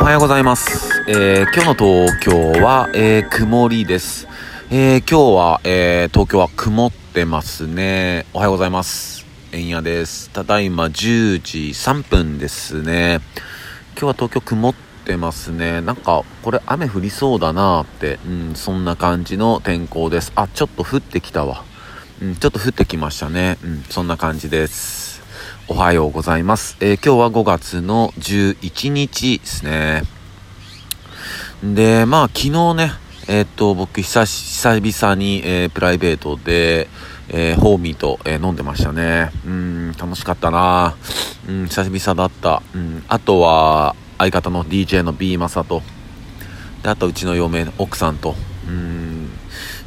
[0.00, 1.02] おはようございます。
[1.08, 4.28] えー今日の東京は、えー曇りです。
[4.70, 8.24] えー今日は、えー東京は曇ってますね。
[8.32, 9.26] おはようございます。
[9.50, 10.30] えんやです。
[10.30, 13.20] ただいま10時3分ですね。
[14.00, 14.74] 今日は東京曇っ
[15.04, 15.80] てますね。
[15.80, 20.32] なんか、これ雨降りそうだなーって、うん、そんな感じの天候です。
[20.36, 21.64] あ、ちょっと降ってきたわ。
[22.22, 23.58] うん、ちょっと降ってきましたね。
[23.64, 25.07] うん、そんな感じです。
[25.70, 26.78] おはようございます。
[26.80, 30.02] えー今日は5月の11日ですね。
[31.62, 32.92] で、まあ昨日ね、
[33.28, 36.88] えーっと、僕久々に、えープライベートで、
[37.28, 39.30] えホーミーと、え飲んでましたね。
[39.44, 40.96] うん、楽しかったな
[41.46, 42.62] うん、久々だった。
[42.74, 45.82] うん、あとは、相方の DJ の B マサと、
[46.82, 48.34] で、あとうちの嫁、奥さんと、
[48.66, 49.28] うん、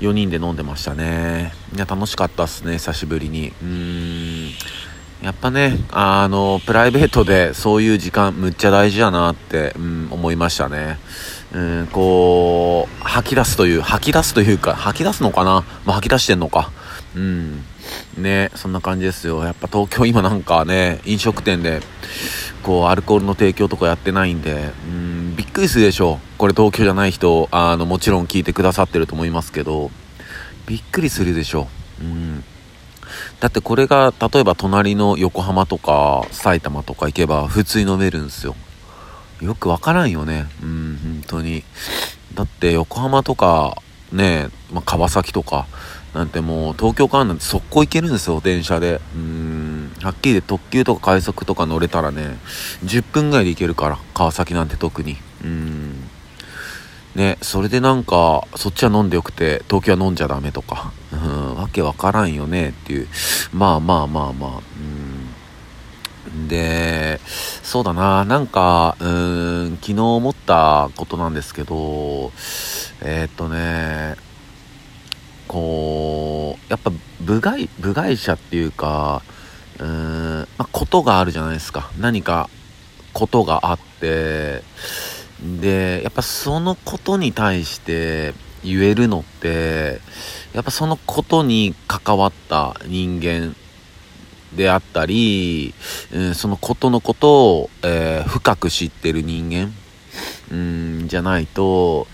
[0.00, 1.52] 4人で飲んでましたね。
[1.72, 3.52] いや、楽しかったっすね、久しぶりに。
[3.62, 4.50] うん、
[5.22, 10.98] やっぱね、あの、プライベートでそういう時間むっちゃ大事だなって、うん、思いましたね。
[11.52, 15.64] うん、こう、吐き出すという、吐き出すというか、吐き出すのかな？
[15.84, 16.70] まあ、吐き出してんのか。
[17.16, 17.64] うん。
[18.16, 19.42] ね、そんな感じですよ。
[19.42, 21.80] やっぱ東京今なんかね、飲食店で、
[22.62, 26.38] こう、アルコールの提供とかやってないんで、うん、びっくりするでしょう。
[26.38, 29.90] これ東京じゃない人、あの、もちろん聞いてくださってると思いますけど、
[30.66, 31.66] びっくりするでしょ
[32.00, 32.04] う。
[32.04, 32.44] うん。
[33.40, 38.56] だってこれが例えば隣の横浜とか埼玉とか行けば普通に飲めるんですよ。
[39.40, 40.46] よくわからんよね。
[40.62, 41.62] うん本当に。
[42.34, 43.80] だって横浜とか
[44.12, 45.66] ねまあ、川崎とか
[46.14, 49.00] なんてもう東京からなんて速攻行けるんですよ電車で。
[49.14, 52.38] うんはっきり言って特急とか快速とか乗れたらね
[52.84, 55.16] 10分ぐらいで行けるから川崎なんて特に。
[55.44, 56.07] うん。
[57.18, 63.08] ね、それでなんか、そっちは飲んでよくて、東京は飲んじゃダメとか、うん、わけわからんよねっていう。
[63.52, 64.50] まあまあまあまあ、
[66.30, 66.46] うん。
[66.46, 67.18] で、
[67.64, 72.30] そうだな、なんか、うん、昨日思ったことなんですけど、
[73.02, 74.14] えーっとね、
[75.48, 79.22] こう、やっぱ部外、部外者っていうか、
[79.80, 81.90] うーん、まあ、ことがあるじゃないですか。
[81.98, 82.48] 何か、
[83.12, 84.62] ことがあって、
[85.42, 88.34] で、やっぱそのことに対して
[88.64, 90.00] 言えるのって、
[90.52, 93.54] やっぱそのことに関わった人間
[94.54, 95.74] であったり、
[96.12, 99.72] うん、そのことのことを、えー深く知ってる人間、
[100.50, 100.56] う
[101.04, 102.06] ん、じゃないと、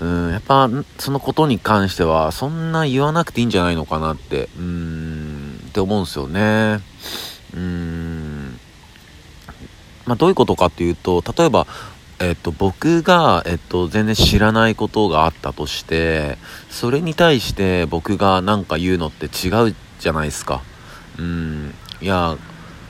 [0.00, 6.80] うん、やっぱそのことに関してはそんな言わなくていいんじゃないのかなって、うん、って思うんですよね。
[7.54, 8.58] うん。
[10.06, 11.66] まあどういうことかっていうと、例えば、
[12.24, 16.38] えっと、僕が、えっと、全然知らないことがあったとして、
[16.70, 20.62] それに対して僕が何か言うのって違うじゃないですか。
[21.18, 21.74] うん。
[22.00, 22.36] いや、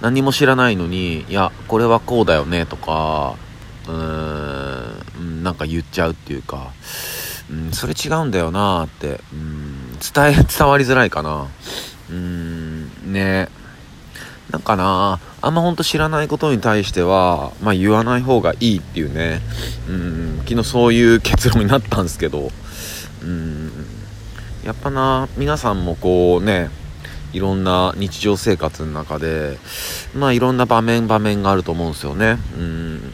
[0.00, 3.36] 何も知らないのに、いや、これはこうだよね、とか、
[3.88, 6.72] うーん、なんか言っちゃうっていうか、
[7.50, 11.48] うん、それ違うんだよなって、うん、伝え、伝わりづらいかな。
[12.10, 13.63] うん、ねな
[14.56, 19.40] んかなあんまほんと知らないことに対しては、まあ言わない方がいいっていうね、
[19.88, 22.50] うん、昨日そういう結論になったんですけど、
[23.22, 23.70] うん、
[24.64, 26.70] やっぱな、皆さんもこうね、
[27.34, 29.58] いろんな日常生活の中で、
[30.14, 32.38] まあいろんな場面場面があると思うんですよね。
[32.56, 33.12] うん、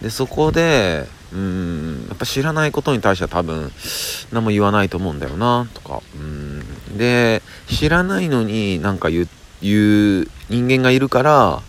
[0.00, 3.70] で、そこで、うん、やっぱ知らないことに対しては多分
[4.32, 6.00] 何も言わないと思うんだよな、とか。
[6.14, 9.28] うん、で、知らないのになんか言う
[9.62, 11.62] 言う人間がいるから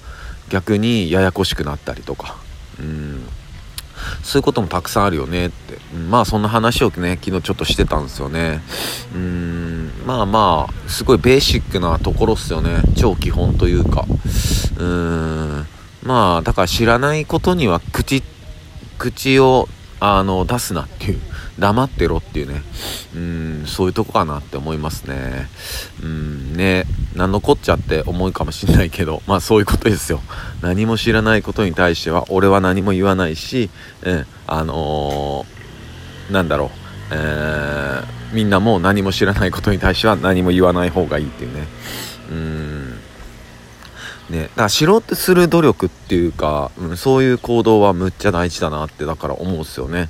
[0.49, 2.37] 逆にややこしくなったりとか、
[2.79, 3.27] うん、
[4.23, 6.09] そういうこともたくさんあるよねって、うん。
[6.09, 8.61] まあそんな話をね昨日ちょっとしてたんですよね。
[9.13, 9.91] うん。
[10.05, 12.81] まあまあすごいベーシックなところっすよね。
[12.95, 14.05] 超基本というか。
[14.77, 15.65] うん。
[16.03, 18.23] まあだから知らないことには口
[18.97, 19.67] 口を
[19.99, 21.19] あの出すなっていう。
[21.59, 22.61] 黙ってろっていうね。
[23.15, 25.49] うんそういうとこかなって思いますね。
[26.03, 26.85] うんね
[27.15, 30.21] 何のこっちゃって思うかもしんないけど まあそういうことですよ。
[30.61, 33.69] 何も知らないことに対しては俺は何も言わないし、
[34.03, 36.69] うん、あのーなんだろう、
[37.11, 41.67] えーみんなも何も知らないことに対しては何も言わない方がいいっていうね。
[42.29, 42.86] うん。
[44.29, 50.09] ね、だから知ろうとする努力っていうか、うん、そういう行動はむっちゃ大事だなってだから思うんですよね。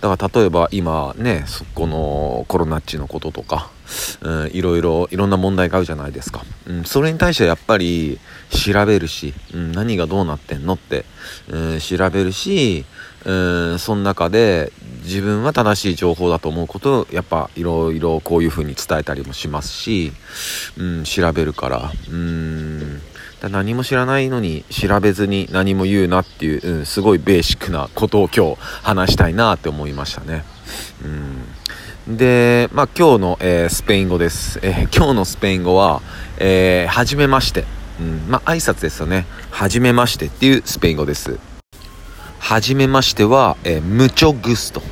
[0.00, 3.70] だから例えば今ね、そこのコロナっちのこととか、
[4.20, 6.44] うん、いろいろ、いろんな問題があるじゃないですか。
[6.66, 8.18] うん、それに対してやっぱり
[8.50, 11.06] 調べるし、うん、何がどうなってんのって、
[11.48, 12.84] うん、調べるし、
[13.24, 13.32] う
[13.74, 14.72] ん、その中で
[15.04, 20.12] 自分は正しい情報だと思うことをやっぱいろいろこういうふうに伝えたりもしますし、
[20.76, 23.00] うん、調べるから、うん、
[23.48, 30.44] 何も知らないのに調べずに何も言うなっていう、うん、すごいベーシックなことを今日話したいなって思いましたね。
[32.06, 34.60] うん、で、まあ今日の、えー、スペイン語です。
[34.62, 36.02] えー、今日のスペイン語は、
[36.38, 37.64] えー、はじめまして。
[38.00, 39.26] うん、まあ挨拶ですよね。
[39.50, 41.38] はじめましてっていうスペイン語です。
[42.40, 44.82] はじめましては、えー、ムチョグスト。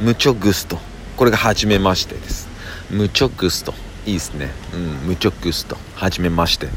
[0.00, 0.78] ムチョグスト。
[1.16, 2.48] これがはじめましてです。
[2.90, 3.74] ムチョグスト。
[4.06, 4.50] いいですね。
[4.74, 5.76] うん、ムチョグスト。
[5.94, 6.68] はじめまして。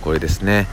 [0.00, 0.66] これですね。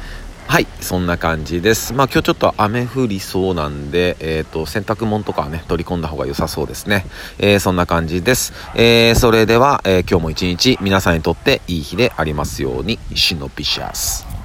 [0.48, 1.94] はい、そんな感じです。
[1.94, 7.06] まあ今日ちょっと雨降りそうなんで、えっ、ー、と、洗濯物とかね、取り込んだ方が良さそうですね。
[7.40, 8.52] えー、そんな感じです。
[8.76, 14.41] えー、それでは、え今日も一日皆さんにとっていい日でありますように、シノピシャス。